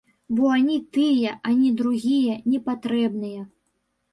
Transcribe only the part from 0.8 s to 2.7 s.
тыя, ані другія не